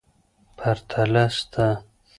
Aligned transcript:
پرتله 0.57 1.25
سته. 1.35 1.67